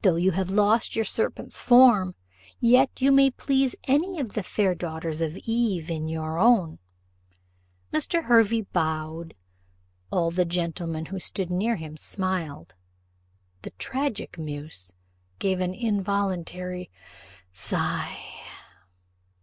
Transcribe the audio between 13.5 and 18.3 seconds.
the tragic muse gave an involuntary sigh.